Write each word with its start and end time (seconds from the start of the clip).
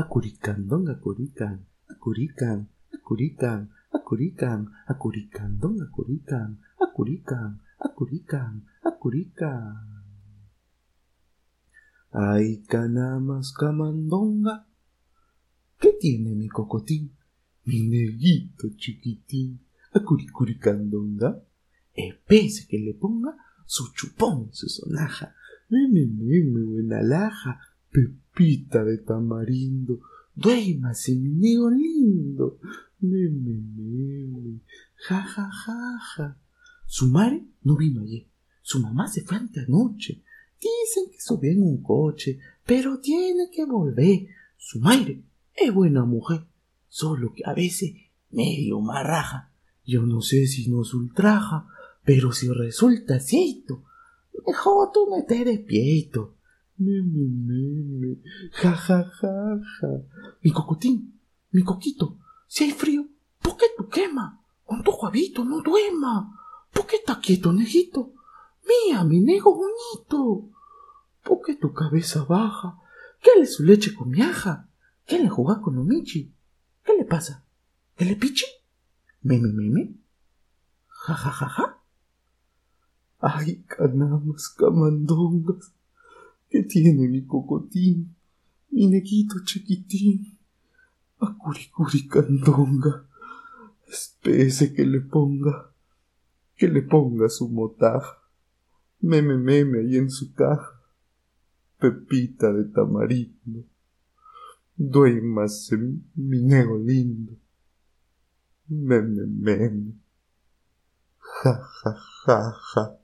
acuricandón, 0.00 0.88
acurican, 0.88 1.66
acurican, 1.88 2.68
acurican, 2.92 3.70
acurican, 3.92 4.68
acuricandón, 4.86 5.82
acurican, 5.82 6.60
acurican, 6.78 7.60
acurican, 7.78 8.66
acurican. 8.82 10.02
Ay, 12.12 12.62
canamas, 12.66 13.52
camandonga, 13.52 14.66
¿qué 15.78 15.96
tiene 16.00 16.34
mi 16.34 16.48
cocotín? 16.48 17.14
Mi 17.64 17.86
neguito 17.86 18.68
chiquitín, 18.76 19.60
acuricuricandonga, 19.92 21.44
espese 21.94 22.66
que 22.66 22.78
le 22.78 22.94
ponga 22.94 23.36
su 23.66 23.92
chupón, 23.94 24.48
su 24.52 24.68
sonaja, 24.68 25.34
meme, 25.68 26.06
meme, 26.06 26.64
buena 26.64 27.02
laja, 27.02 27.60
pepita 27.90 28.84
de 28.84 28.98
tamarindo, 28.98 30.00
duérmase 30.34 31.14
mi 31.14 31.30
nego 31.30 31.70
lindo, 31.70 32.58
meme, 33.00 33.60
meme, 33.76 34.60
ja, 35.08 35.22
ja, 35.22 35.50
ja, 35.50 35.98
ja. 36.16 36.36
Su 36.86 37.08
madre 37.08 37.44
no 37.62 37.76
vino 37.76 38.02
ayer, 38.02 38.26
su 38.62 38.80
mamá 38.80 39.08
se 39.08 39.22
fue 39.22 39.38
anoche, 39.38 40.22
Dicen 40.60 41.10
que 41.10 41.20
subió 41.20 41.52
en 41.52 41.62
un 41.62 41.82
coche, 41.82 42.38
pero 42.66 43.00
tiene 43.00 43.50
que 43.50 43.64
volver. 43.64 44.26
Su 44.58 44.78
madre 44.78 45.22
es 45.54 45.72
buena 45.72 46.04
mujer, 46.04 46.42
solo 46.88 47.32
que 47.32 47.42
a 47.46 47.54
veces 47.54 47.94
medio 48.30 48.80
marraja. 48.80 49.52
Yo 49.86 50.02
no 50.02 50.20
sé 50.20 50.46
si 50.46 50.68
nos 50.68 50.92
ultraja, 50.92 51.66
pero 52.04 52.32
si 52.32 52.48
resulta 52.48 53.20
cierto, 53.20 53.84
mejor 54.46 54.90
tú 54.92 55.08
te 55.26 55.44
despierto. 55.44 56.36
Me, 56.76 57.02
me, 57.02 57.24
ja, 58.52 58.74
ja, 58.74 59.04
ja, 59.20 59.60
ja. 59.80 59.88
Mi 60.42 60.52
cocotín, 60.52 61.20
mi 61.50 61.62
coquito, 61.62 62.18
si 62.46 62.64
hay 62.64 62.72
frío, 62.72 63.06
¿por 63.42 63.56
qué 63.56 63.66
tú 63.76 63.88
quema? 63.88 64.40
Con 64.64 64.82
tu 64.82 64.92
juavito 64.92 65.44
no 65.44 65.62
duerma. 65.62 66.36
¿Por 66.72 66.86
qué 66.86 66.96
está 66.96 67.20
quieto, 67.20 67.52
nejito? 67.52 68.12
Mía, 68.68 69.04
mi 69.04 69.20
nego 69.20 69.54
bonito. 69.56 70.48
¿Por 71.24 71.40
qué 71.44 71.56
tu 71.56 71.72
cabeza 71.72 72.24
baja? 72.24 72.78
¿Qué 73.20 73.30
le 73.38 73.46
su 73.46 73.64
leche 73.64 73.94
con 73.94 74.10
miaja? 74.10 74.68
¿Qué 75.06 75.18
le 75.18 75.28
juega 75.28 75.60
con 75.60 75.76
Omichi? 75.78 76.32
¿Qué 76.84 76.96
le 76.96 77.04
pasa? 77.04 77.44
¿Qué 77.96 78.04
le 78.04 78.16
piche? 78.16 78.46
¿Meme, 79.22 79.52
meme? 79.52 79.96
¿Ja, 80.86 81.14
ja, 81.14 81.30
ja, 81.30 81.48
ja? 81.48 81.82
Ay, 83.18 83.64
canamas, 83.66 84.48
camandongas, 84.50 85.74
¿qué 86.48 86.62
tiene 86.62 87.06
mi 87.08 87.26
cocotín? 87.26 88.16
Mi 88.72 88.86
neguito 88.88 89.42
chiquitín. 89.44 90.36
Acuricuri 91.18 92.08
candonga, 92.08 93.06
espese 93.86 94.72
que 94.72 94.86
le 94.86 95.00
ponga, 95.00 95.70
que 96.56 96.66
le 96.66 96.80
ponga 96.80 97.28
su 97.28 97.46
motaja 97.48 98.20
meme 99.00 99.36
meme 99.36 99.78
ahí 99.78 99.96
en 99.96 100.10
su 100.10 100.34
caja, 100.34 100.80
pepita 101.78 102.52
de 102.52 102.64
tamarindo, 102.64 103.64
duérmase 104.76 105.76
mi 106.14 106.42
nego 106.42 106.78
lindo, 106.78 107.32
meme 108.68 109.26
meme, 109.26 109.94
ja 111.42 111.62
ja 111.82 111.96
ja 112.24 112.54
ja. 112.74 112.99